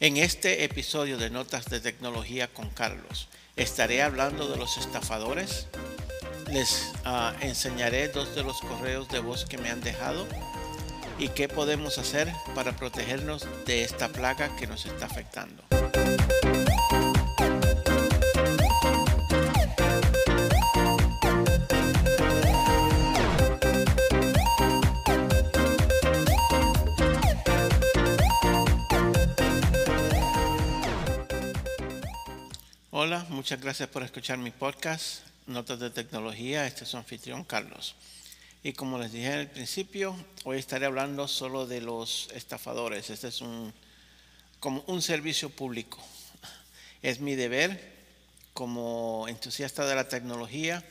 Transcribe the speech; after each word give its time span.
En 0.00 0.16
este 0.16 0.62
episodio 0.62 1.18
de 1.18 1.28
Notas 1.28 1.64
de 1.64 1.80
Tecnología 1.80 2.46
con 2.46 2.70
Carlos, 2.70 3.26
estaré 3.56 4.00
hablando 4.00 4.46
de 4.46 4.56
los 4.56 4.78
estafadores. 4.78 5.66
Les 6.52 6.92
ah, 7.04 7.34
enseñaré 7.40 8.06
dos 8.06 8.36
de 8.36 8.44
los 8.44 8.60
correos 8.60 9.08
de 9.08 9.18
voz 9.18 9.44
que 9.44 9.58
me 9.58 9.70
han 9.70 9.80
dejado 9.80 10.28
y 11.18 11.30
qué 11.30 11.48
podemos 11.48 11.98
hacer 11.98 12.32
para 12.54 12.76
protegernos 12.76 13.44
de 13.66 13.82
esta 13.82 14.08
plaga 14.08 14.54
que 14.54 14.68
nos 14.68 14.86
está 14.86 15.06
afectando. 15.06 15.64
Hola, 33.00 33.24
muchas 33.28 33.60
gracias 33.60 33.88
por 33.90 34.02
escuchar 34.02 34.38
mi 34.38 34.50
podcast, 34.50 35.20
Notas 35.46 35.78
de 35.78 35.88
Tecnología. 35.88 36.66
Este 36.66 36.82
es 36.82 36.90
su 36.90 36.96
anfitrión 36.96 37.44
Carlos. 37.44 37.94
Y 38.64 38.72
como 38.72 38.98
les 38.98 39.12
dije 39.12 39.32
el 39.34 39.46
principio, 39.46 40.16
hoy 40.42 40.58
estaré 40.58 40.86
hablando 40.86 41.28
solo 41.28 41.68
de 41.68 41.80
los 41.80 42.28
estafadores. 42.34 43.08
Este 43.08 43.28
es 43.28 43.40
un, 43.40 43.72
como 44.58 44.82
un 44.88 45.00
servicio 45.00 45.48
público. 45.48 46.02
Es 47.00 47.20
mi 47.20 47.36
deber 47.36 47.80
como 48.52 49.26
entusiasta 49.28 49.86
de 49.86 49.94
la 49.94 50.08
tecnología 50.08 50.84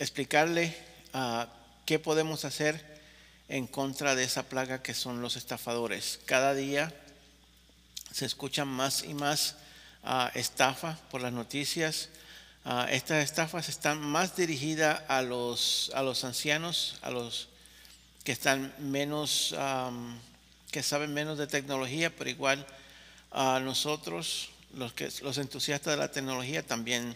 explicarle 0.00 0.76
uh, 1.14 1.44
qué 1.86 2.00
podemos 2.00 2.44
hacer 2.44 3.00
en 3.48 3.68
contra 3.68 4.16
de 4.16 4.24
esa 4.24 4.42
plaga 4.48 4.82
que 4.82 4.92
son 4.92 5.22
los 5.22 5.36
estafadores. 5.36 6.18
Cada 6.26 6.52
día 6.52 6.92
se 8.10 8.26
escuchan 8.26 8.66
más 8.66 9.04
y 9.04 9.14
más 9.14 9.54
estafa 10.34 10.98
por 11.10 11.22
las 11.22 11.32
noticias. 11.32 12.10
estas 12.90 13.24
estafas 13.24 13.68
están 13.68 14.00
más 14.00 14.36
dirigidas 14.36 15.02
a 15.08 15.22
los, 15.22 15.90
a 15.94 16.02
los 16.02 16.24
ancianos, 16.24 16.98
a 17.02 17.10
los 17.10 17.48
que 18.24 18.32
están 18.32 18.74
menos, 18.78 19.54
que 20.70 20.82
saben 20.82 21.12
menos 21.12 21.38
de 21.38 21.46
tecnología, 21.46 22.14
pero 22.14 22.30
igual 22.30 22.66
a 23.30 23.60
nosotros, 23.60 24.50
los, 24.74 24.92
que, 24.92 25.10
los 25.22 25.38
entusiastas 25.38 25.92
de 25.92 25.98
la 25.98 26.10
tecnología, 26.10 26.64
también 26.64 27.14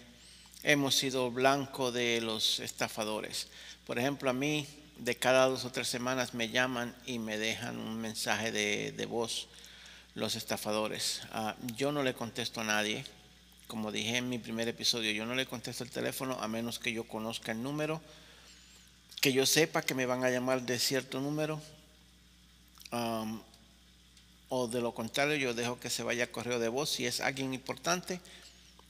hemos 0.62 0.94
sido 0.96 1.30
blanco 1.30 1.92
de 1.92 2.20
los 2.20 2.60
estafadores. 2.60 3.48
Por 3.86 3.98
ejemplo, 3.98 4.28
a 4.28 4.34
mí 4.34 4.66
de 4.98 5.16
cada 5.16 5.46
dos 5.46 5.64
o 5.64 5.70
tres 5.70 5.88
semanas 5.88 6.34
me 6.34 6.50
llaman 6.50 6.94
y 7.06 7.18
me 7.18 7.38
dejan 7.38 7.78
un 7.78 8.00
mensaje 8.00 8.52
de, 8.52 8.92
de 8.92 9.06
voz 9.06 9.48
los 10.18 10.34
estafadores. 10.34 11.22
Ah, 11.30 11.54
yo 11.76 11.92
no 11.92 12.02
le 12.02 12.12
contesto 12.12 12.60
a 12.60 12.64
nadie, 12.64 13.04
como 13.68 13.92
dije 13.92 14.16
en 14.16 14.28
mi 14.28 14.38
primer 14.38 14.66
episodio, 14.66 15.12
yo 15.12 15.24
no 15.24 15.36
le 15.36 15.46
contesto 15.46 15.84
el 15.84 15.90
teléfono 15.90 16.36
a 16.40 16.48
menos 16.48 16.80
que 16.80 16.92
yo 16.92 17.04
conozca 17.04 17.52
el 17.52 17.62
número, 17.62 18.00
que 19.20 19.32
yo 19.32 19.46
sepa 19.46 19.82
que 19.82 19.94
me 19.94 20.06
van 20.06 20.24
a 20.24 20.30
llamar 20.30 20.62
de 20.62 20.78
cierto 20.80 21.20
número, 21.20 21.60
o 24.48 24.66
de 24.66 24.80
lo 24.80 24.92
contrario 24.92 25.36
yo 25.36 25.54
dejo 25.54 25.78
que 25.78 25.88
se 25.88 26.02
vaya 26.02 26.32
correo 26.32 26.58
de 26.58 26.68
voz. 26.68 26.90
Si 26.90 27.06
es 27.06 27.20
alguien 27.20 27.54
importante, 27.54 28.20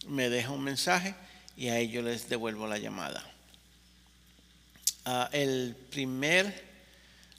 me 0.06 0.30
deja 0.30 0.50
un 0.50 0.64
mensaje 0.64 1.14
y 1.58 1.68
a 1.68 1.78
ellos 1.78 2.04
les 2.04 2.28
devuelvo 2.30 2.66
la 2.66 2.78
llamada. 2.78 3.22
Ah, 5.04 5.28
el 5.32 5.76
primer 5.90 6.64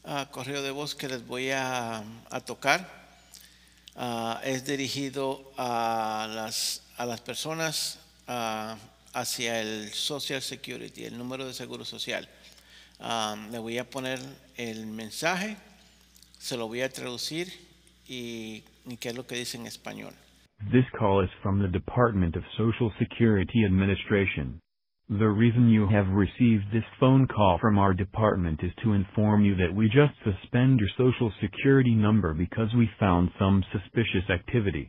ah, 0.03 0.27
correo 0.29 0.61
de 0.61 0.69
voz 0.69 0.93
que 0.93 1.07
les 1.07 1.25
voy 1.25 1.49
a 1.49 2.03
tocar 2.45 2.98
Ah, 4.01 4.39
es 4.45 4.65
dirigido 4.65 5.51
a 5.57 6.25
las, 6.33 6.89
a 6.95 7.05
las 7.05 7.19
personas 7.19 7.99
ah, 8.29 8.77
hacia 9.13 9.59
el 9.59 9.89
Social 9.89 10.41
Security, 10.41 11.03
el 11.03 11.17
número 11.17 11.45
de 11.45 11.51
seguro 11.51 11.83
social. 11.83 12.25
Ah, 13.01 13.35
le 13.51 13.59
voy 13.59 13.77
a 13.77 13.89
poner 13.89 14.17
el 14.55 14.87
mensaje, 14.87 15.57
se 16.37 16.55
lo 16.55 16.69
voy 16.69 16.81
a 16.81 16.87
traducir 16.87 17.47
y, 18.07 18.63
y 18.85 18.95
qué 18.95 19.09
es 19.09 19.15
lo 19.17 19.27
que 19.27 19.35
dice 19.35 19.57
en 19.57 19.65
español. 19.65 20.13
This 20.71 20.85
call 20.97 21.25
is 21.25 21.31
from 21.43 21.61
the 21.61 21.67
Department 21.67 22.37
of 22.37 22.43
Social 22.55 22.93
Security 22.99 23.65
Administration. 23.65 24.61
The 25.09 25.27
reason 25.27 25.69
you 25.69 25.87
have 25.87 26.07
received 26.09 26.65
this 26.71 26.83
phone 26.99 27.25
call 27.25 27.57
from 27.59 27.79
our 27.79 27.95
department 27.95 28.59
is 28.61 28.71
to 28.83 28.93
inform 28.93 29.43
you 29.43 29.55
that 29.55 29.73
we 29.73 29.87
just 29.87 30.13
suspend 30.23 30.79
your 30.79 30.89
social 30.99 31.33
security 31.41 31.95
number 31.95 32.35
because 32.35 32.75
we 32.75 32.87
found 32.99 33.31
some 33.39 33.63
suspicious 33.71 34.29
activity. 34.29 34.87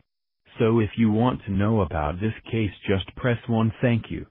So 0.59 0.79
if 0.79 0.91
you 0.95 1.09
want 1.09 1.43
to 1.45 1.51
know 1.51 1.81
about 1.81 2.19
this 2.19 2.35
case, 2.51 2.69
just 2.87 3.15
press 3.15 3.39
1. 3.47 3.73
Thank 3.81 4.11
you. 4.11 4.27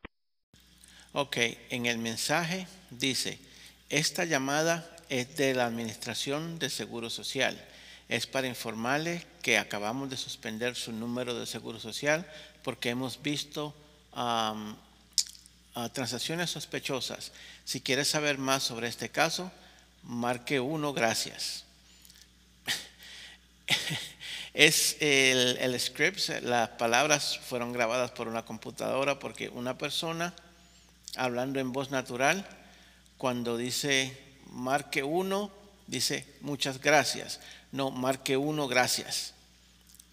Ok, 1.13 1.39
en 1.71 1.87
el 1.87 1.99
mensaje 1.99 2.69
dice, 2.93 3.41
esta 3.89 4.25
llamada 4.25 4.85
es 5.09 5.37
de 5.37 5.55
la 5.55 5.67
Administración 5.67 6.61
de 6.61 6.71
Seguro 6.71 7.11
Social. 7.11 7.59
Es 8.09 8.29
para 8.29 8.47
informarle 8.47 9.23
que 9.43 9.59
acabamos 9.59 10.09
de 10.09 10.17
suspender 10.17 10.77
su 10.77 10.93
número 10.93 11.35
de 11.35 11.47
Seguro 11.47 11.81
Social 11.81 12.25
porque 12.63 12.91
hemos 12.91 13.21
visto 13.21 13.75
um, 14.15 14.77
transacciones 15.93 16.51
sospechosas. 16.51 17.33
Si 17.65 17.81
quieres 17.81 18.09
saber 18.09 18.39
más 18.39 18.63
sobre 18.63 18.89
este 18.89 19.11
caso, 19.11 19.51
marque 20.03 20.61
uno, 20.61 20.93
gracias. 20.93 21.65
es 24.55 24.97
el, 25.01 25.57
el 25.59 25.81
script, 25.81 26.29
las 26.43 26.71
palabras 26.71 27.39
fueron 27.39 27.73
grabadas 27.73 28.11
por 28.11 28.29
una 28.29 28.45
computadora 28.45 29.19
porque 29.19 29.49
una 29.49 29.79
persona 29.79 30.35
hablando 31.17 31.61
en 31.61 31.73
voz 31.73 31.91
natural, 31.91 32.47
cuando 33.17 33.57
dice 33.57 34.17
marque 34.51 35.03
uno, 35.03 35.51
dice 35.87 36.27
muchas 36.41 36.81
gracias. 36.81 37.41
No, 37.73 37.91
marque 37.91 38.37
uno, 38.37 38.67
gracias. 38.69 39.35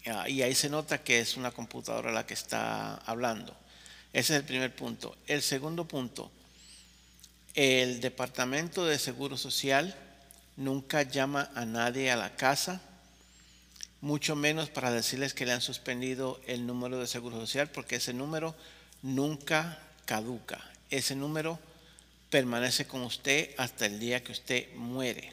Ah, 0.06 0.28
y 0.28 0.42
ahí 0.42 0.54
se 0.54 0.68
nota 0.68 1.02
que 1.02 1.20
es 1.20 1.36
una 1.36 1.50
computadora 1.50 2.12
la 2.12 2.26
que 2.26 2.34
está 2.34 2.96
hablando. 2.96 3.54
Ese 4.12 4.34
es 4.34 4.40
el 4.40 4.44
primer 4.44 4.74
punto. 4.74 5.16
El 5.26 5.42
segundo 5.42 5.86
punto, 5.86 6.30
el 7.54 8.00
Departamento 8.00 8.86
de 8.86 8.98
Seguro 8.98 9.36
Social 9.36 9.94
nunca 10.56 11.02
llama 11.02 11.50
a 11.54 11.64
nadie 11.64 12.10
a 12.10 12.16
la 12.16 12.36
casa, 12.36 12.80
mucho 14.00 14.36
menos 14.36 14.70
para 14.70 14.92
decirles 14.92 15.34
que 15.34 15.44
le 15.44 15.52
han 15.52 15.60
suspendido 15.60 16.40
el 16.46 16.66
número 16.66 16.98
de 16.98 17.06
Seguro 17.06 17.36
Social, 17.36 17.70
porque 17.70 17.96
ese 17.96 18.14
número 18.14 18.54
nunca 19.02 19.78
caduca. 20.04 20.64
Ese 20.90 21.14
número 21.14 21.58
permanece 22.30 22.86
con 22.86 23.02
usted 23.02 23.50
hasta 23.56 23.86
el 23.86 23.98
día 23.98 24.22
que 24.22 24.32
usted 24.32 24.74
muere. 24.74 25.32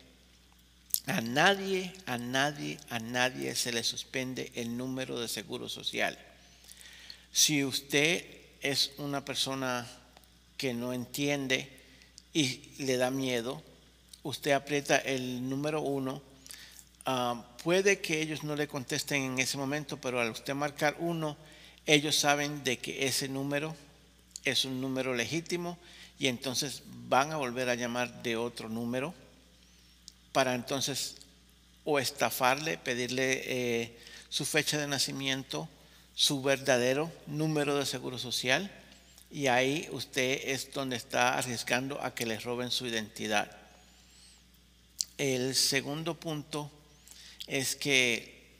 A 1.07 1.21
nadie, 1.21 1.93
a 2.07 2.17
nadie, 2.17 2.79
a 2.89 2.99
nadie 2.99 3.55
se 3.55 3.71
le 3.71 3.83
suspende 3.83 4.51
el 4.55 4.75
número 4.75 5.19
de 5.19 5.27
Seguro 5.27 5.69
Social. 5.69 6.17
Si 7.31 7.63
usted 7.63 8.44
es 8.71 8.93
una 8.97 9.23
persona 9.23 9.87
que 10.57 10.73
no 10.73 10.91
entiende 10.91 11.69
y 12.33 12.61
le 12.79 12.97
da 12.97 13.11
miedo, 13.11 13.61
usted 14.23 14.51
aprieta 14.51 14.97
el 14.97 15.47
número 15.47 15.81
uno. 15.81 16.21
Ah, 17.05 17.45
puede 17.63 17.99
que 17.99 18.21
ellos 18.21 18.43
no 18.43 18.55
le 18.55 18.67
contesten 18.67 19.21
en 19.21 19.39
ese 19.39 19.57
momento, 19.57 19.97
pero 19.97 20.19
al 20.19 20.31
usted 20.31 20.55
marcar 20.55 20.95
uno, 20.99 21.37
ellos 21.85 22.15
saben 22.15 22.63
de 22.63 22.77
que 22.79 23.05
ese 23.05 23.27
número 23.27 23.75
es 24.43 24.65
un 24.65 24.81
número 24.81 25.13
legítimo 25.13 25.77
y 26.17 26.27
entonces 26.27 26.81
van 27.07 27.31
a 27.31 27.37
volver 27.37 27.69
a 27.69 27.75
llamar 27.75 28.23
de 28.23 28.35
otro 28.35 28.67
número 28.67 29.13
para 30.31 30.55
entonces 30.55 31.17
o 31.83 31.99
estafarle, 31.99 32.79
pedirle 32.79 33.43
eh, 33.45 33.97
su 34.29 34.43
fecha 34.43 34.79
de 34.79 34.87
nacimiento 34.87 35.69
su 36.15 36.41
verdadero 36.41 37.11
número 37.27 37.77
de 37.77 37.85
seguro 37.85 38.17
social 38.17 38.71
y 39.29 39.47
ahí 39.47 39.87
usted 39.91 40.41
es 40.45 40.71
donde 40.71 40.95
está 40.95 41.37
arriesgando 41.37 42.01
a 42.01 42.15
que 42.15 42.25
le 42.25 42.39
roben 42.39 42.71
su 42.71 42.87
identidad. 42.87 43.51
El 45.17 45.55
segundo 45.55 46.15
punto 46.17 46.71
es 47.47 47.75
que, 47.75 48.55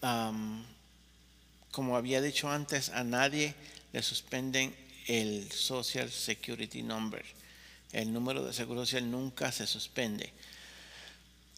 como 1.72 1.96
había 1.96 2.22
dicho 2.22 2.50
antes, 2.50 2.90
a 2.90 3.04
nadie 3.06 3.56
le 3.94 4.04
suspenden 4.04 4.76
el 5.08 5.50
Social 5.52 6.12
Security 6.12 6.84
Number. 6.84 7.24
El 7.94 8.12
número 8.12 8.44
de 8.44 8.52
seguro 8.52 8.86
social 8.86 9.10
nunca 9.10 9.54
se 9.54 9.66
suspende. 9.66 10.34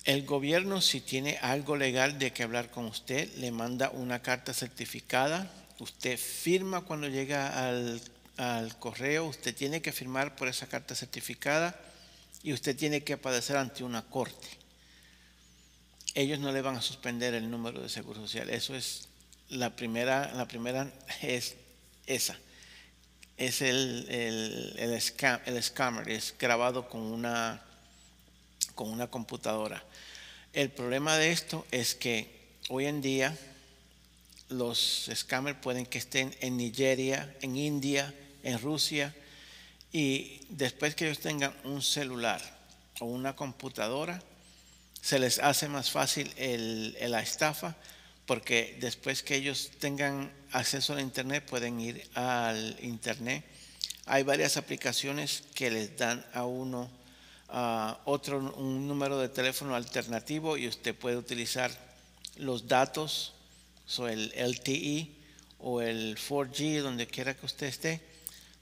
El 0.04 0.26
gobierno, 0.26 0.80
si 0.80 1.02
tiene 1.02 1.38
algo 1.42 1.76
legal 1.76 2.20
de 2.20 2.32
que 2.32 2.44
hablar 2.44 2.70
con 2.70 2.86
usted, 2.86 3.34
le 3.38 3.52
manda 3.52 3.90
una 3.90 4.22
carta 4.22 4.54
certificada 4.54 5.52
usted 5.80 6.18
firma 6.18 6.82
cuando 6.82 7.08
llega 7.08 7.68
al, 7.68 8.02
correo, 8.80 9.26
usted 9.26 9.56
tiene 9.56 9.82
que 9.82 9.92
firmar 9.92 10.36
por 10.36 10.48
esa 10.48 10.68
carta 10.68 10.94
certificada 10.94 11.80
y 12.44 12.54
usted 12.54 12.76
tiene 12.76 13.04
que 13.04 13.14
aparecer 13.14 13.58
ante 13.58 13.84
una 13.84 14.04
corte. 14.04 14.48
ellos 16.14 16.40
no 16.40 16.52
le 16.52 16.62
van 16.62 16.76
a 16.76 16.82
suspender 16.82 17.34
el 17.34 17.50
número 17.50 17.82
de 17.82 17.90
seguro 17.90 18.22
social. 18.22 18.50
Eso 18.50 18.76
es 18.76 19.08
la 19.50 19.76
primera, 19.76 20.32
la 20.34 20.48
primera 20.48 20.92
es 21.22 21.56
esa. 22.06 22.38
Es 23.38 23.62
el, 23.62 24.06
el, 24.10 24.76
el, 24.78 25.62
scammer, 25.62 26.10
es 26.10 26.34
grabado 26.40 26.90
con 26.90 27.02
una, 27.02 27.62
con 28.76 28.90
una 28.90 29.08
computadora. 29.08 29.84
El 30.54 30.70
problema 30.70 31.18
de 31.18 31.32
esto 31.32 31.66
es 31.72 31.94
que 31.94 32.56
hoy 32.70 32.86
en 32.86 33.02
día 33.02 33.38
los 34.50 35.10
scammers 35.14 35.60
pueden 35.60 35.86
que 35.86 35.98
estén 35.98 36.36
en 36.40 36.58
Nigeria, 36.58 37.36
en 37.42 37.56
India, 37.56 38.14
en 38.44 38.60
Rusia, 38.60 39.14
y 39.92 40.42
después 40.50 40.96
que 40.96 41.06
ellos 41.06 41.20
tengan 41.20 41.56
un 41.64 41.82
celular 41.82 42.42
o 43.00 43.06
una 43.06 43.36
computadora, 43.36 44.22
se 45.02 45.20
les 45.20 45.40
hace 45.40 45.68
más 45.68 45.92
fácil 45.92 46.34
la 47.00 47.22
estafa 47.22 47.76
porque 48.28 48.78
después 48.82 49.24
que 49.24 49.36
ellos 49.36 49.72
tengan 49.80 50.30
acceso 50.52 50.94
a 50.94 51.02
Internet 51.02 51.46
pueden 51.50 51.80
ir 51.80 52.08
al 52.14 52.78
Internet. 52.82 53.44
Hay 54.06 54.24
varias 54.24 54.58
aplicaciones 54.58 55.44
que 55.56 55.72
les 55.72 55.98
dan 55.98 56.24
a 56.34 56.46
uno 56.46 56.90
otro 58.04 58.40
un 58.58 58.86
número 58.86 59.18
de 59.18 59.30
teléfono 59.30 59.74
alternativo 59.76 60.58
y 60.58 60.68
usted 60.68 60.94
puede 60.94 61.16
utilizar 61.16 61.72
los 62.36 62.68
datos, 62.68 63.34
o 63.98 64.08
el 64.08 64.34
LTE 64.36 65.10
o 65.60 65.82
el 65.82 66.18
4G, 66.18 66.82
donde 66.82 67.08
quiera 67.08 67.36
que 67.36 67.46
usted 67.46 67.68
esté, 67.68 68.02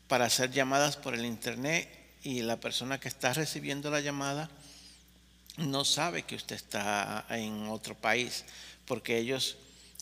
para 0.07 0.25
hacer 0.25 0.51
llamadas 0.51 0.97
por 0.97 1.13
el 1.13 1.25
Internet 1.25 1.89
y 2.23 2.41
la 2.41 2.59
persona 2.59 2.99
que 2.99 3.07
está 3.07 3.33
recibiendo 3.33 3.89
la 3.89 4.01
llamada 4.01 4.49
no 5.57 5.85
sabe 5.85 6.23
que 6.23 6.35
usted 6.35 6.55
está 6.55 7.25
en 7.29 7.67
otro 7.67 7.95
país, 7.95 8.43
porque 8.85 9.17
ellos 9.17 9.57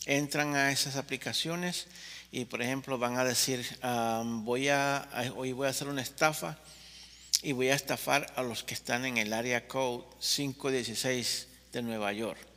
entran 0.06 0.56
a 0.56 0.72
esas 0.72 0.96
aplicaciones 0.96 1.86
y, 2.32 2.44
por 2.44 2.60
ejemplo, 2.60 2.98
van 2.98 3.16
a 3.16 3.24
decir, 3.24 3.64
voy 4.24 4.68
a, 4.68 5.08
hoy 5.36 5.52
voy 5.52 5.66
a 5.66 5.70
hacer 5.70 5.88
una 5.88 6.02
estafa 6.02 6.58
y 7.42 7.52
voy 7.52 7.68
a 7.68 7.74
estafar 7.74 8.32
a 8.36 8.42
los 8.42 8.64
que 8.64 8.74
están 8.74 9.04
en 9.04 9.18
el 9.18 9.32
área 9.32 9.68
code 9.68 10.04
516 10.20 11.48
de 11.72 11.82
Nueva 11.82 12.12
York. 12.12 12.53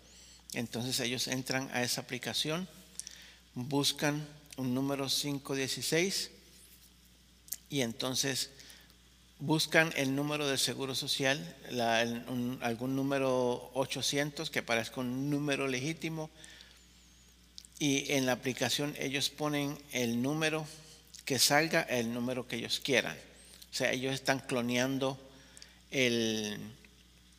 Entonces 0.54 1.00
ellos 1.00 1.28
entran 1.28 1.70
a 1.74 1.84
esa 1.84 2.02
aplicación, 2.02 2.68
buscan 3.54 4.28
un 4.58 4.74
número 4.74 5.08
516 5.08 6.32
y 7.70 7.82
entonces 7.82 8.50
buscan 9.40 9.94
el 9.96 10.16
número 10.16 10.48
del 10.48 10.58
Seguro 10.58 10.96
Social, 10.96 11.56
algún 12.62 12.96
número 12.96 13.72
800 13.74 14.50
que 14.50 14.64
parezca 14.64 15.02
un 15.02 15.30
número 15.30 15.68
legítimo, 15.68 16.30
y 17.80 18.12
en 18.14 18.26
la 18.26 18.32
aplicación 18.32 18.96
ellos 18.98 19.30
ponen 19.30 19.78
el 19.92 20.22
número 20.22 20.66
que 21.26 21.38
salga, 21.38 21.82
el 21.84 22.12
número 22.12 22.48
que 22.48 22.56
ellos 22.56 22.80
quieran. 22.80 23.16
O 23.72 23.76
sea, 23.76 23.92
ellos 23.92 24.14
están 24.14 24.40
cloneando 24.40 25.20
el, 25.92 26.58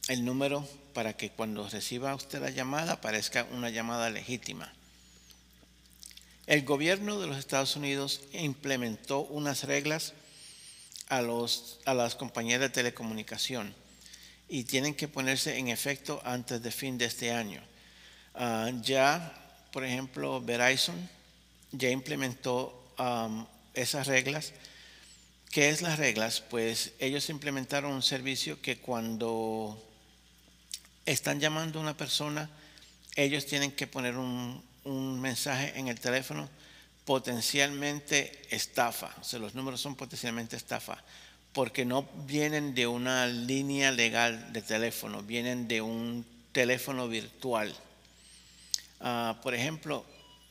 el 0.08 0.24
número 0.24 0.66
para 0.94 1.16
que 1.16 1.30
cuando 1.30 1.68
reciba 1.68 2.14
usted 2.14 2.40
la 2.40 2.50
llamada 2.50 3.00
parezca 3.00 3.46
una 3.52 3.70
llamada 3.70 4.10
legítima. 4.10 4.72
El 6.46 6.64
gobierno 6.64 7.20
de 7.20 7.26
los 7.26 7.36
Estados 7.36 7.76
Unidos 7.76 8.22
implementó 8.32 9.20
unas 9.20 9.64
reglas 9.64 10.14
a, 11.08 11.20
los, 11.20 11.78
a 11.84 11.92
las 11.92 12.14
compañías 12.14 12.60
de 12.60 12.70
telecomunicación 12.70 13.74
y 14.48 14.64
tienen 14.64 14.94
que 14.94 15.08
ponerse 15.08 15.58
en 15.58 15.68
efecto 15.68 16.22
antes 16.24 16.62
de 16.62 16.70
fin 16.70 16.96
de 16.96 17.04
este 17.04 17.32
año. 17.32 17.62
Ah, 18.34 18.70
ya, 18.82 19.34
por 19.72 19.84
ejemplo, 19.84 20.40
Verizon 20.40 20.96
ya 21.72 21.90
implementó 21.90 22.74
esas 23.74 24.06
reglas. 24.06 24.54
¿Qué 25.50 25.68
es 25.68 25.82
las 25.82 25.98
reglas? 25.98 26.40
Pues 26.40 26.92
ellos 26.98 27.28
implementaron 27.28 27.92
un 27.92 28.02
servicio 28.02 28.60
que 28.62 28.78
cuando 28.78 29.87
están 31.12 31.40
llamando 31.40 31.78
a 31.78 31.82
una 31.82 31.96
persona, 31.96 32.50
ellos 33.16 33.46
tienen 33.46 33.72
que 33.72 33.86
poner 33.86 34.16
un, 34.16 34.62
mensaje 35.20 35.78
en 35.78 35.88
el 35.88 36.00
teléfono 36.00 36.48
potencialmente 37.04 38.42
estafa, 38.50 39.14
o 39.20 39.24
sea, 39.24 39.38
los 39.38 39.54
números 39.54 39.80
son 39.80 39.96
potencialmente 39.96 40.56
estafa, 40.56 41.02
porque 41.52 41.84
no 41.84 42.08
vienen 42.26 42.74
de 42.74 42.86
una 42.86 43.26
línea 43.26 43.90
legal 43.90 44.52
de 44.52 44.62
teléfono, 44.62 45.22
vienen 45.22 45.68
de 45.68 45.82
un 45.82 46.24
teléfono 46.52 47.08
virtual. 47.08 47.74
Ah, 49.00 49.38
por 49.42 49.54
ejemplo, 49.54 50.04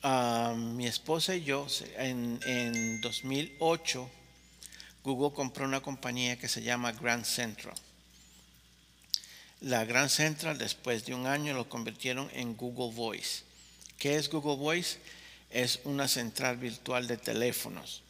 ah, 0.04 0.54
mi 0.56 0.86
esposa 0.86 1.36
y 1.36 1.44
yo, 1.44 1.68
en, 1.98 2.40
en 2.46 3.02
2008, 3.02 4.10
Google 5.04 5.36
compró 5.36 5.66
una 5.66 5.82
compañía 5.82 6.38
que 6.38 6.48
se 6.48 6.62
llama 6.62 6.92
Grand 6.92 7.26
Central. 7.26 7.76
La 9.62 9.86
Grand 9.86 10.10
Central, 10.10 10.58
después 10.58 11.06
de 11.06 11.14
un 11.14 11.26
año, 11.26 11.54
lo 11.54 11.68
convirtieron 11.68 12.30
en 12.34 12.56
Google 12.56 12.96
Voice. 12.96 13.44
¿Qué 13.98 14.16
es 14.16 14.30
Google 14.30 14.58
Voice? 14.58 14.98
es 15.50 15.80
una 15.86 16.08
central 16.08 16.58
virtual 16.58 17.08
de 17.08 17.18
teléfonos. 17.18 18.04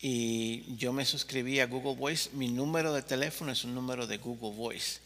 Y 0.00 0.76
yo 0.76 0.92
me 0.92 1.04
suscribí 1.04 1.60
a 1.60 1.66
Google 1.66 1.96
Voice. 1.96 2.30
Mi 2.32 2.48
número 2.48 2.92
de 2.92 3.02
teléfono 3.02 3.52
es 3.52 3.64
un 3.64 3.74
número 3.74 4.06
de 4.06 4.18
Google 4.18 4.54
Voice. 4.54 5.00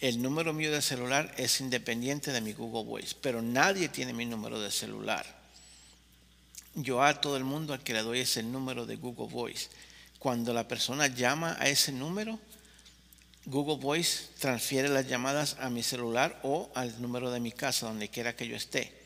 el 0.00 0.22
número 0.22 0.52
mío 0.52 0.72
de 0.72 0.82
celular 0.82 1.34
es 1.36 1.60
independiente 1.60 2.32
de 2.32 2.40
mi 2.40 2.52
Google 2.52 2.84
Voice, 2.84 3.14
pero 3.20 3.42
nadie 3.42 3.88
tiene 3.88 4.12
mi 4.12 4.26
número 4.26 4.60
de 4.60 4.70
celular. 4.70 5.26
Yo 6.74 7.02
a 7.02 7.20
todo 7.20 7.36
el 7.36 7.44
mundo 7.44 7.72
al 7.72 7.82
que 7.82 7.94
le 7.94 8.02
doy 8.02 8.20
es 8.20 8.36
el 8.36 8.52
número 8.52 8.86
de 8.86 8.96
Google 8.96 9.28
Voice. 9.28 9.68
Cuando 10.18 10.52
la 10.52 10.68
persona 10.68 11.08
llama 11.08 11.56
a 11.58 11.68
ese 11.68 11.92
número, 11.92 12.38
Google 13.46 13.76
Voice 13.76 14.26
transfiere 14.38 14.88
las 14.88 15.06
llamadas 15.06 15.56
a 15.60 15.70
mi 15.70 15.82
celular 15.82 16.38
o 16.42 16.70
al 16.74 17.00
número 17.00 17.30
de 17.30 17.40
mi 17.40 17.52
casa, 17.52 17.86
donde 17.86 18.08
quiera 18.08 18.36
que 18.36 18.46
yo 18.46 18.56
esté. 18.56 18.98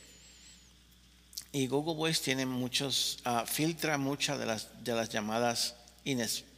Y 1.52 1.66
Google 1.66 1.94
Voice 1.94 2.22
tiene 2.22 2.46
muchos, 2.46 3.18
ah, 3.24 3.44
filtra 3.46 3.98
muchas 3.98 4.38
de 4.38 4.46
las, 4.46 4.68
de 4.82 4.94
las 4.94 5.10
llamadas 5.10 5.74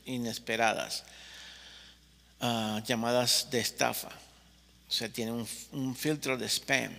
inesperadas, 0.06 1.02
ah, 2.40 2.80
llamadas 2.86 3.48
de 3.50 3.58
estafa. 3.58 4.10
O 4.88 4.92
sea, 4.92 5.08
tiene 5.08 5.32
un, 5.32 5.96
filtro 5.96 6.36
de 6.38 6.48
spam. 6.48 6.92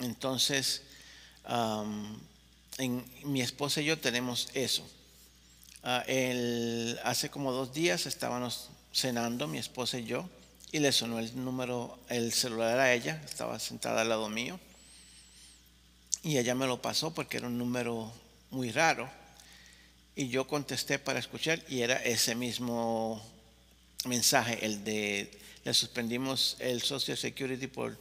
Entonces, 0.00 0.82
en, 2.76 3.04
mi 3.24 3.40
esposa 3.40 3.80
y 3.80 3.86
yo 3.86 3.98
tenemos 3.98 4.48
eso. 4.52 4.86
Ah, 5.82 6.04
hace 7.04 7.30
como 7.30 7.52
dos 7.52 7.72
días 7.72 8.04
estábamos 8.04 8.68
cenando, 8.92 9.46
mi 9.46 9.58
esposa 9.58 9.98
y 9.98 10.04
yo, 10.04 10.28
y 10.72 10.78
le 10.78 10.92
sonó 10.92 11.18
el 11.18 11.44
número, 11.44 11.98
el 12.08 12.32
celular 12.32 12.78
a 12.78 12.92
ella, 12.92 13.20
estaba 13.24 13.58
sentada 13.58 14.02
al 14.02 14.08
lado 14.08 14.28
mío 14.28 14.58
y 16.22 16.38
ella 16.38 16.54
me 16.54 16.66
lo 16.66 16.82
pasó 16.82 17.12
porque 17.12 17.38
era 17.38 17.46
un 17.46 17.58
número 17.58 18.12
muy 18.50 18.70
raro. 18.70 19.08
Y 20.14 20.28
yo 20.28 20.46
contesté 20.46 20.98
para 20.98 21.18
escuchar 21.18 21.62
y 21.68 21.80
era 21.80 21.96
ese 21.96 22.34
mismo 22.34 23.22
mensaje, 24.04 24.64
el 24.64 24.84
de 24.84 25.38
le 25.64 25.74
suspendimos 25.74 26.56
el 26.58 26.82
Social 26.82 27.18
Security 27.18 27.66
por 27.66 27.96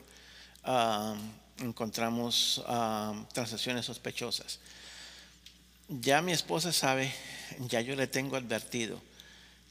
um, 0.65 1.31
encontramos 1.59 2.63
um, 2.67 3.25
transacciones 3.33 3.85
sospechosas. 3.85 4.59
Ya 5.89 6.21
mi 6.21 6.31
esposa 6.31 6.71
sabe, 6.71 7.13
ya 7.67 7.81
yo 7.81 7.95
le 7.95 8.07
tengo 8.07 8.37
advertido 8.37 9.01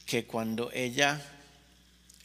que 0.09 0.25
cuando 0.25 0.71
ella 0.73 1.21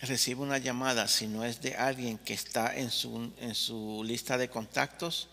recibe 0.00 0.40
una 0.40 0.56
llamada, 0.56 1.06
si 1.06 1.26
no 1.26 1.44
es 1.44 1.60
de 1.60 1.74
alguien 1.74 2.16
que 2.16 2.32
está 2.32 2.74
en 2.74 2.90
su, 2.90 3.30
en 3.38 3.54
su 3.54 4.02
lista 4.06 4.38
de 4.38 4.48
contactos, 4.48 5.28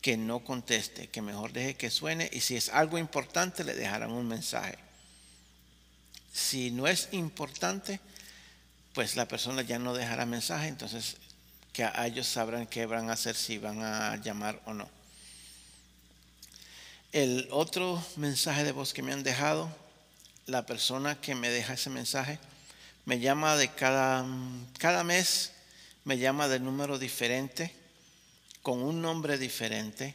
que 0.00 0.16
no 0.16 0.38
conteste, 0.44 1.08
que 1.08 1.20
mejor 1.20 1.52
deje 1.52 1.74
que 1.74 1.90
suene 1.90 2.30
y 2.32 2.42
si 2.42 2.54
es 2.54 2.68
algo 2.68 2.96
importante 2.96 3.64
le 3.64 3.74
dejarán 3.74 4.12
un 4.12 4.28
mensaje. 4.28 4.78
Si 6.32 6.70
no 6.70 6.86
es 6.86 7.08
importante, 7.10 7.98
pues 8.94 9.16
la 9.16 9.26
persona 9.26 9.62
ya 9.62 9.80
no 9.80 9.92
dejará 9.92 10.26
mensaje, 10.26 10.68
entonces 10.68 11.16
que 11.72 11.82
a 11.82 12.06
ellos 12.06 12.28
sabrán 12.28 12.68
qué 12.68 12.86
van 12.86 13.10
a 13.10 13.14
hacer 13.14 13.34
si 13.34 13.58
van 13.58 13.82
a 13.82 14.14
llamar 14.14 14.62
o 14.64 14.74
no. 14.74 14.88
El 17.10 17.48
otro 17.50 18.00
mensaje 18.14 18.62
de 18.62 18.70
voz 18.70 18.92
que 18.92 19.02
me 19.02 19.12
han 19.12 19.24
dejado, 19.24 19.68
la 20.46 20.66
persona 20.66 21.20
que 21.20 21.34
me 21.34 21.50
deja 21.50 21.74
ese 21.74 21.90
mensaje 21.90 22.38
me 23.04 23.20
llama 23.20 23.56
de 23.56 23.68
cada, 23.68 24.26
cada 24.78 25.04
mes, 25.04 25.52
me 26.04 26.18
llama 26.18 26.48
de 26.48 26.60
número 26.60 26.98
diferente 26.98 27.74
con 28.62 28.82
un 28.82 29.00
nombre 29.00 29.38
diferente, 29.38 30.14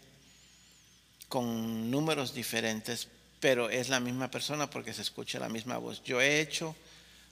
con 1.28 1.90
números 1.90 2.34
diferentes, 2.34 3.08
pero 3.40 3.70
es 3.70 3.90
la 3.90 4.00
misma 4.00 4.30
persona 4.30 4.70
porque 4.70 4.94
se 4.94 5.02
escucha 5.02 5.40
la 5.40 5.50
misma 5.50 5.78
voz. 5.78 6.04
Yo 6.04 6.22
he 6.22 6.40
hecho 6.40 6.76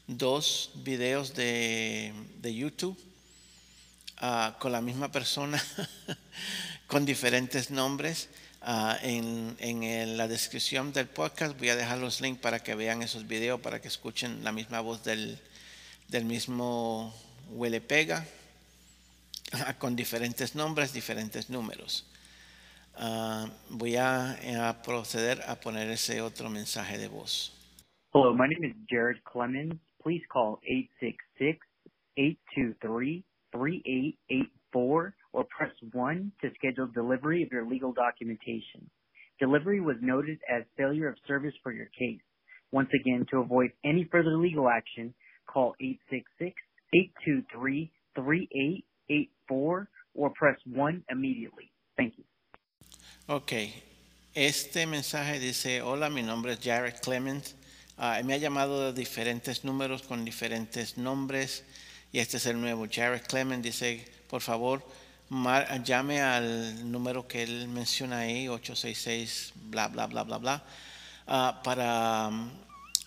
dos 0.07 0.71
videos 0.75 1.33
de, 1.33 2.13
YouTube 2.43 2.97
ah, 4.17 4.57
con 4.59 4.71
la 4.71 4.81
misma 4.81 5.11
persona, 5.11 5.63
con 6.87 7.05
diferentes 7.05 7.69
nombres. 7.69 8.29
Ah, 8.65 8.97
en, 9.03 9.57
en, 9.59 10.15
la 10.15 10.29
descripción 10.29 10.93
del 10.93 11.07
podcast 11.07 11.59
voy 11.59 11.67
a 11.67 11.75
dejar 11.75 11.97
los 11.97 12.21
links 12.21 12.39
para 12.39 12.59
que 12.59 12.75
vean 12.75 13.01
esos 13.01 13.27
videos, 13.27 13.59
para 13.59 13.81
que 13.81 13.89
escuchen 13.89 14.41
la 14.41 14.53
misma 14.53 14.79
voz 14.79 15.03
del, 15.03 15.37
del 16.07 16.23
mismo 16.23 17.13
huele 17.49 17.81
pega, 17.81 18.25
con 19.79 19.97
diferentes 19.97 20.55
nombres, 20.55 20.93
diferentes 20.93 21.49
números. 21.49 22.09
Uh, 22.97 23.49
voy 23.69 23.97
a, 23.97 24.69
a, 24.69 24.81
proceder 24.81 25.41
a 25.45 25.55
poner 25.55 25.89
ese 25.89 26.21
otro 26.21 26.49
mensaje 26.49 26.97
de 26.97 27.09
voz. 27.09 27.51
Hello, 28.13 28.33
my 28.33 28.47
name 28.47 28.63
is 28.63 28.73
Jared 28.89 29.21
Clemens. 29.23 29.73
Please 30.01 30.23
call 30.31 30.61
866-823-3884 32.15 35.13
or 35.33 35.43
press 35.45 35.71
1 35.91 36.31
to 36.41 36.49
schedule 36.55 36.87
delivery 36.87 37.43
of 37.43 37.51
your 37.51 37.67
legal 37.67 37.91
documentation. 37.91 38.89
Delivery 39.39 39.81
was 39.81 39.97
noted 40.01 40.39
as 40.49 40.63
failure 40.77 41.09
of 41.09 41.17
service 41.27 41.53
for 41.61 41.73
your 41.73 41.87
case. 41.87 42.21
Once 42.71 42.89
again, 42.93 43.25
to 43.29 43.39
avoid 43.39 43.71
any 43.83 44.07
further 44.11 44.37
legal 44.37 44.69
action, 44.69 45.13
call 45.47 45.75
866-823-3884 48.15 49.87
or 50.15 50.29
press 50.35 50.57
1 50.65 51.03
immediately. 51.09 51.71
Thank 51.97 52.13
you. 52.17 52.23
Ok, 53.27 53.53
este 54.33 54.85
mensaje 54.85 55.39
dice, 55.39 55.81
hola, 55.81 56.09
mi 56.09 56.23
nombre 56.23 56.53
es 56.53 56.59
Jared 56.59 56.99
Clemens. 57.01 57.55
Uh, 57.97 58.23
me 58.25 58.33
ha 58.33 58.37
llamado 58.37 58.91
de 58.91 58.99
diferentes 58.99 59.63
números 59.63 60.01
con 60.03 60.25
diferentes 60.25 60.97
nombres 60.97 61.63
y 62.11 62.19
este 62.19 62.37
es 62.37 62.45
el 62.47 62.59
nuevo. 62.59 62.87
Jared 62.91 63.21
Clemens 63.27 63.63
dice, 63.63 64.05
por 64.29 64.41
favor, 64.41 64.83
llame 65.29 66.21
al 66.21 66.91
número 66.91 67.27
que 67.27 67.43
él 67.43 67.67
menciona 67.67 68.19
ahí, 68.19 68.47
866, 68.47 69.53
bla, 69.55 69.87
bla, 69.87 70.07
bla, 70.07 70.23
bla, 70.23 70.37
bla, 70.37 70.63
uh, 71.27 71.63
para 71.63 72.27
um, 72.27 72.51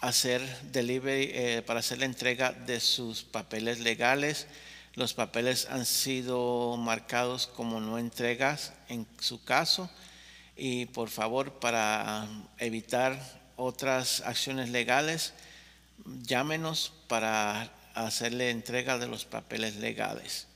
hacer 0.00 0.40
delivery, 0.72 1.30
eh, 1.32 1.62
para 1.66 1.80
hacer 1.80 1.98
la 1.98 2.06
entrega 2.06 2.52
de 2.52 2.80
sus 2.80 3.22
papeles 3.22 3.80
legales. 3.80 4.46
Los 4.94 5.14
papeles 5.14 5.66
han 5.70 5.84
sido 5.84 6.76
marcados 6.78 7.46
como 7.46 7.80
no 7.80 7.98
entregas 7.98 8.72
en 8.88 9.06
su 9.18 9.44
caso 9.44 9.90
y 10.56 10.86
por 10.86 11.10
favor 11.10 11.60
para 11.60 12.26
evitar 12.58 13.20
otras 13.56 14.22
acciones 14.22 14.70
legales, 14.70 15.34
llámenos 16.04 16.92
para 17.08 17.70
hacerle 17.94 18.50
entrega 18.50 18.98
de 18.98 19.06
los 19.06 19.24
papeles 19.24 19.76
legales. 19.76 20.46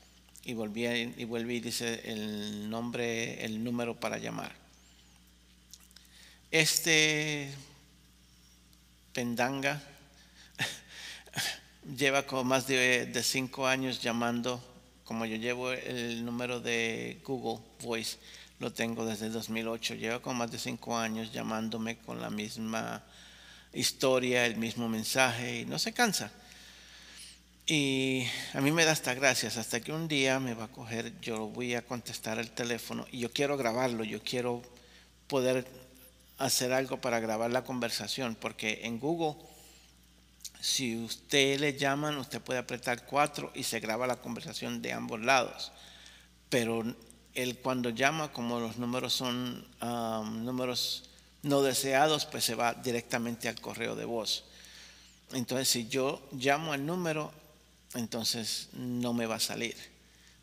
Y 0.44 0.54
volví 0.54 0.86
y 0.86 1.24
vuelve 1.24 1.54
y 1.54 1.60
dice 1.60 2.00
el 2.04 2.68
nombre, 2.70 3.44
el 3.44 3.62
número 3.62 3.98
para 3.98 4.18
llamar. 4.18 4.52
Este 6.50 7.52
pendanga 9.12 9.82
lleva 11.96 12.26
como 12.26 12.44
más 12.44 12.66
de, 12.66 13.06
de, 13.06 13.22
cinco 13.22 13.66
años 13.66 14.02
llamando, 14.02 14.62
como 15.04 15.26
yo 15.26 15.36
llevo 15.36 15.72
el 15.72 16.24
número 16.24 16.60
de 16.60 17.20
Google 17.24 17.62
Voice 17.82 18.18
lo 18.60 18.72
tengo 18.72 19.04
desde 19.04 19.30
2008. 19.30 19.94
Lleva 19.94 20.20
con 20.20 20.36
más 20.36 20.52
de 20.52 20.58
cinco 20.58 20.96
años 20.96 21.32
llamándome 21.32 21.96
con 21.98 22.20
la 22.20 22.30
misma 22.30 23.02
historia, 23.72 24.46
el 24.46 24.56
mismo 24.56 24.88
mensaje 24.88 25.60
y 25.60 25.64
no 25.64 25.78
se 25.78 25.92
cansa. 25.92 26.30
Y 27.72 28.26
a 28.52 28.60
mí 28.60 28.72
me 28.72 28.84
da 28.84 28.90
hasta 28.90 29.14
gracias, 29.14 29.56
hasta 29.56 29.80
que 29.80 29.92
un 29.92 30.08
día 30.08 30.40
me 30.40 30.54
va 30.54 30.64
a 30.64 30.72
coger, 30.72 31.20
yo 31.20 31.46
voy 31.46 31.76
a 31.76 31.86
contestar 31.86 32.40
el 32.40 32.50
teléfono 32.50 33.06
y 33.12 33.20
yo 33.20 33.30
quiero 33.30 33.56
grabarlo, 33.56 34.02
yo 34.02 34.20
quiero 34.24 34.60
poder 35.28 35.64
hacer 36.38 36.72
algo 36.72 37.00
para 37.00 37.20
grabar 37.20 37.52
la 37.52 37.62
conversación, 37.62 38.34
porque 38.34 38.80
en 38.82 38.98
Google, 38.98 39.40
si 40.60 40.96
usted 40.96 41.60
le 41.60 41.78
llaman, 41.78 42.18
usted 42.18 42.40
puede 42.40 42.58
apretar 42.58 43.06
cuatro 43.06 43.52
y 43.54 43.62
se 43.62 43.78
graba 43.78 44.08
la 44.08 44.20
conversación 44.20 44.82
de 44.82 44.92
ambos 44.92 45.20
lados. 45.20 45.70
Pero 46.48 46.82
él 47.34 47.58
cuando 47.62 47.90
llama, 47.90 48.32
como 48.32 48.58
los 48.58 48.78
números 48.78 49.12
son 49.14 49.64
números 50.44 51.08
no 51.42 51.62
deseados, 51.62 52.26
pues 52.26 52.42
se 52.42 52.56
va 52.56 52.74
directamente 52.74 53.48
al 53.48 53.60
correo 53.60 53.94
de 53.94 54.06
voz. 54.06 54.42
Entonces, 55.32 55.68
si 55.68 55.86
yo 55.86 56.20
llamo 56.32 56.72
al 56.72 56.84
número, 56.84 57.32
entonces 57.94 58.68
no 58.72 59.12
me 59.12 59.26
va 59.26 59.36
a 59.36 59.40
salir. 59.40 59.76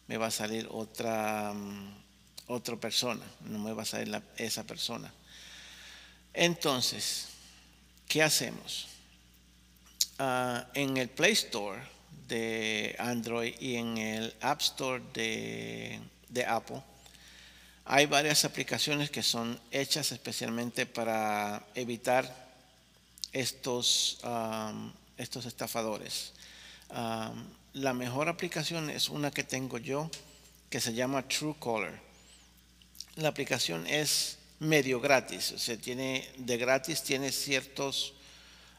Me 0.07 0.17
va 0.17 0.27
a 0.27 0.31
salir 0.31 0.67
otra, 0.71 1.53
otra 2.47 2.77
persona, 2.77 3.25
no 3.41 3.59
me 3.59 3.73
va 3.73 3.83
a 3.83 3.85
salir 3.85 4.21
esa 4.37 4.63
persona. 4.63 5.13
Entonces, 6.33 7.27
¿qué 8.07 8.23
hacemos? 8.23 8.87
Ah, 10.19 10.67
en 10.73 10.97
el 10.97 11.09
Play 11.09 11.33
Store 11.33 11.81
de 12.27 12.95
Android 12.99 13.53
y 13.59 13.75
en 13.75 13.97
el 13.97 14.35
App 14.41 14.61
Store 14.61 15.03
de 15.13 16.01
de 16.29 16.45
Apple, 16.45 16.81
hay 17.85 18.05
varias 18.05 18.43
aplicaciones 18.45 19.09
que 19.09 19.23
son 19.23 19.59
hechas 19.71 20.11
especialmente 20.11 20.85
para 20.85 21.65
evitar 21.73 22.47
estos, 23.31 24.19
estos 25.17 25.45
estafadores. 25.45 26.33
La 26.89 27.93
mejor 27.93 28.29
aplicación 28.29 28.89
es 28.89 29.09
una 29.09 29.31
que 29.31 29.43
tengo 29.43 29.77
yo 29.77 30.09
que 30.69 30.79
se 30.79 30.93
llama 30.93 31.27
Truecaller. 31.27 31.99
La 33.15 33.29
aplicación 33.29 33.87
es 33.87 34.37
medio 34.59 34.99
gratis, 34.99 35.51
o 35.51 35.59
sea, 35.59 35.77
tiene 35.77 36.27
de 36.37 36.57
gratis, 36.57 37.03
tiene 37.03 37.31
ciertos, 37.31 38.13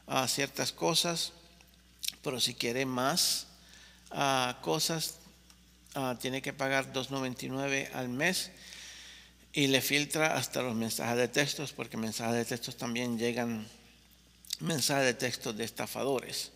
ah, 0.07 0.27
ciertas 0.27 0.71
cosas, 0.71 1.33
pero 2.21 2.39
si 2.39 2.53
quiere 2.53 2.85
más 2.85 3.47
ah, 4.11 4.57
cosas, 4.61 5.19
Ah, 5.95 6.15
tiene 6.19 6.41
que 6.41 6.53
pagar 6.53 6.93
2.99 6.93 7.89
al 7.93 8.09
mes 8.09 8.51
y 9.53 9.67
le 9.67 9.81
filtra 9.81 10.37
hasta 10.37 10.61
los 10.61 10.75
mensajes 10.75 11.17
de 11.17 11.27
textos, 11.27 11.73
porque 11.73 11.97
mensajes 11.97 12.35
de 12.35 12.45
textos 12.45 12.77
también 12.77 13.17
llegan 13.17 13.67
mensajes 14.59 15.05
de 15.05 15.13
texto 15.15 15.51
de 15.51 15.63
estafadores. 15.63 16.51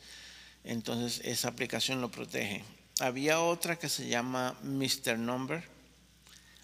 Entonces 0.64 1.22
esa 1.26 1.50
aplicación 1.50 2.02
lo 2.02 2.10
protege. 2.10 2.64
Había 3.00 3.42
otra 3.42 3.78
que 3.78 3.90
se 3.90 4.08
llama 4.08 4.56
Mr. 4.64 5.18
Number. 5.18 5.64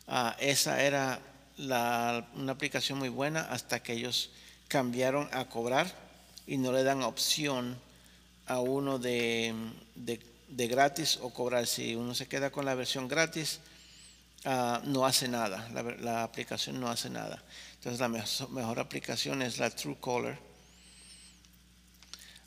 Ah, 0.07 0.35
esa 0.39 0.81
era 0.83 1.19
una 1.57 2.51
aplicación 2.51 2.99
muy 2.99 3.09
buena 3.09 3.41
hasta 3.41 3.83
que 3.83 3.93
ellos 3.93 4.31
cambiaron 4.67 5.27
a 5.33 5.45
cobrar 5.49 5.93
y 6.47 6.57
no 6.57 6.71
le 6.71 6.83
dan 6.83 7.03
opción 7.03 7.77
a 8.45 8.59
uno 8.59 8.97
de, 8.97 9.53
de 10.49 10.67
gratis 10.67 11.19
o 11.21 11.29
cobrar. 11.29 11.67
Si 11.67 11.95
uno 11.95 12.13
se 12.13 12.27
queda 12.27 12.51
con 12.51 12.65
la 12.65 12.75
versión 12.75 13.07
gratis, 13.07 13.59
ah, 14.45 14.81
no 14.83 15.05
hace 15.05 15.27
nada, 15.27 15.69
la, 16.01 16.23
aplicación 16.23 16.79
no 16.79 16.89
hace 16.89 17.09
nada. 17.09 17.41
Entonces 17.75 17.99
la 17.99 18.09
mejor, 18.09 18.79
aplicación 18.79 19.41
es 19.41 19.57
la 19.59 19.69
Truecaller. 19.69 20.37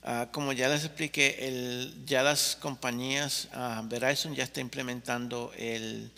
Uh, 0.05 0.27
como 0.33 0.53
ya 0.53 0.69
les 0.69 0.85
expliqué, 0.85 1.47
el, 1.47 1.95
ya 2.05 2.25
las 2.25 2.57
compañías, 2.57 3.47
uh, 3.55 3.87
Verizon 3.87 4.35
ya 4.35 4.43
está 4.43 4.61
implementando 4.61 5.53
el, 5.57 6.11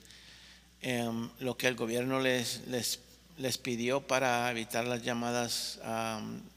em, 0.80 1.28
lo 1.40 1.58
que 1.58 1.68
el 1.68 1.74
gobierno 1.74 2.18
les, 2.18 2.66
les, 2.68 3.00
les, 3.36 3.58
pidió 3.58 4.00
para 4.00 4.50
evitar 4.50 4.86
las 4.86 5.02
llamadas 5.02 5.80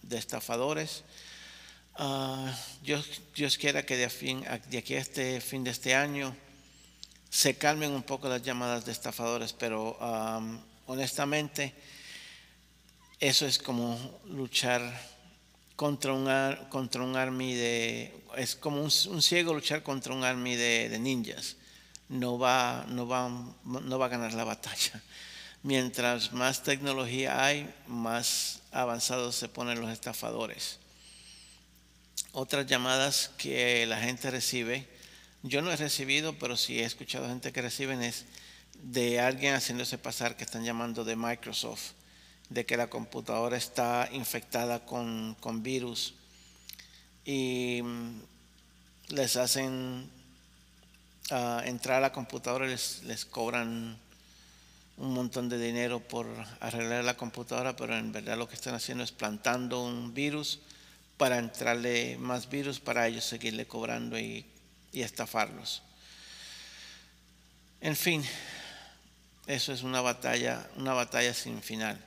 de 0.04 0.18
estafadores. 0.18 1.04
Uh, 2.00 2.48
Dios, 2.82 3.22
Dios, 3.36 3.58
quiera 3.58 3.86
que 3.86 3.98
de, 3.98 4.06
aquí 4.78 4.96
a 4.96 5.00
este 5.00 5.42
fin 5.42 5.66
de 5.66 5.72
este 5.72 5.96
año 5.96 6.34
se 7.30 7.58
calmen 7.58 7.92
un 7.92 8.04
poco 8.04 8.30
las 8.30 8.42
llamadas 8.42 8.86
de 8.86 8.94
estafadores, 8.94 9.52
pero 9.52 9.98
honestamente 10.86 11.74
eso 13.20 13.46
es 13.46 13.58
como 13.60 14.00
luchar 14.28 14.82
contra 15.78 16.12
un, 16.12 16.28
contra 16.68 17.02
un 17.02 17.16
army 17.16 17.56
de... 17.56 18.14
Es 18.36 18.58
como 18.58 18.82
un, 18.82 18.92
ciego 18.92 19.54
luchar 19.54 19.82
contra 19.82 20.14
un 20.14 20.26
army 20.26 20.58
de, 20.58 20.90
de, 20.90 21.00
ninjas. 21.00 21.56
No 22.10 22.38
va, 22.38 22.86
no, 22.90 23.08
va, 23.08 23.30
no 23.64 23.98
va 23.98 24.08
a 24.08 24.10
ganar 24.10 24.34
la 24.34 24.44
batalla. 24.44 25.02
Mientras 25.64 26.34
más 26.34 26.64
tecnología 26.64 27.42
hay, 27.42 27.74
más 27.88 28.60
avanzados 28.72 29.36
se 29.36 29.48
ponen 29.48 29.80
los 29.80 29.90
estafadores 29.90 30.80
otras 32.40 32.68
llamadas 32.68 33.32
que 33.36 33.88
la 33.88 34.00
gente 34.00 34.30
recibe, 34.30 34.88
yo 35.42 35.64
no 35.64 35.72
he 35.72 35.76
recibido, 35.76 36.38
pero 36.38 36.56
sí 36.56 36.80
he 36.80 36.86
escuchado 36.86 37.28
gente 37.28 37.52
que 37.52 37.64
reciben 37.64 38.04
es 38.04 38.26
de 38.84 39.20
alguien 39.20 39.56
haciéndose 39.56 39.98
pasar 39.98 40.38
que 40.38 40.44
están 40.44 40.64
llamando 40.64 41.04
de 41.04 41.16
Microsoft, 41.16 41.94
de 42.50 42.66
que 42.66 42.78
la 42.78 42.90
computadora 42.90 43.58
está 43.58 44.10
infectada 44.12 44.86
con, 44.86 45.36
con 45.40 45.64
virus 45.64 46.14
y 47.26 47.82
mm, 47.84 48.22
les 49.10 49.36
hacen 49.36 50.10
ah, 51.32 51.62
entrar 51.66 51.98
a 51.98 52.02
la 52.02 52.12
computadora 52.14 52.66
les, 52.66 53.04
les 53.04 53.26
cobran 53.26 53.98
un 54.98 55.14
montón 55.14 55.50
de 55.50 55.60
dinero 55.60 56.00
por 56.00 56.26
arreglar 56.60 57.04
la 57.04 57.18
computadora, 57.18 57.76
pero 57.76 57.96
en 57.96 58.12
verdad 58.12 58.38
lo 58.38 58.48
que 58.48 58.56
están 58.56 58.74
haciendo 58.74 59.04
es 59.04 59.12
plantando 59.12 59.84
un 59.84 60.14
virus 60.14 60.60
para 61.18 61.38
entrarle 61.38 62.18
más 62.18 62.50
virus 62.50 62.80
para 62.80 63.08
ellos 63.08 63.24
seguirle 63.24 63.68
cobrando 63.68 64.18
y, 64.18 64.46
y 64.92 65.02
estafarlos. 65.02 65.84
En 67.82 67.96
fin, 67.96 68.24
eso 69.46 69.72
es 69.72 69.84
una 69.84 70.02
batalla, 70.02 70.68
una 70.78 70.94
batalla 70.94 71.34
sin 71.34 71.62
final. 71.62 72.04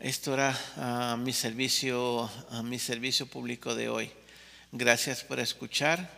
Esto 0.00 0.32
era 0.32 0.58
ah, 0.78 1.16
mi 1.18 1.34
servicio, 1.34 2.30
ah, 2.48 2.62
mi 2.62 2.78
servicio 2.78 3.26
público 3.26 3.74
de 3.74 3.90
hoy. 3.90 4.10
Gracias 4.72 5.22
por 5.22 5.38
escuchar. 5.40 6.08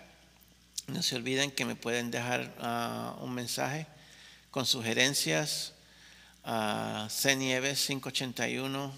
No 0.86 1.02
se 1.02 1.16
olviden 1.16 1.50
que 1.50 1.64
me 1.64 1.74
pueden 1.74 2.12
dejar 2.12 2.54
ah, 2.60 3.16
un 3.20 3.34
mensaje 3.34 3.88
con 4.52 4.66
sugerencias 4.66 5.72
a 6.44 7.08
cnieves581 7.10 8.92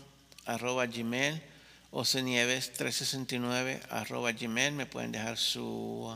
arroba 0.45 0.85
gmail 0.85 1.41
o 1.91 2.03
cnieves369 2.03 3.81
arroba 3.89 4.33
gmail. 4.33 4.75
Me 4.75 4.85
pueden 4.85 5.13
dejar 5.13 5.39
su, 5.39 6.15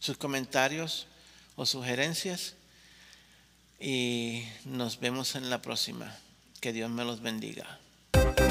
sus 0.00 0.18
comentarios 0.18 1.06
o 1.54 1.64
sugerencias 1.64 2.56
y 3.80 4.44
nos 4.66 5.00
vemos 5.00 5.34
en 5.34 5.48
la 5.48 5.62
próxima. 5.62 6.14
Que 6.60 6.74
Dios 6.74 6.90
me 6.90 7.02
los 7.02 7.22
bendiga. 7.22 7.80
Bye. 8.16 8.45